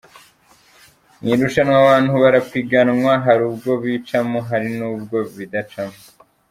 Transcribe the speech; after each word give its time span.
Mu 1.21 1.27
irushanwa 1.33 1.75
abantu 1.83 2.11
barapiganwa, 2.23 3.11
hari 3.25 3.41
ubwo 3.49 3.71
bicamo 3.83 4.37
hari 4.49 4.67
n’ubwo 4.77 5.17
bidacamo. 5.37 5.97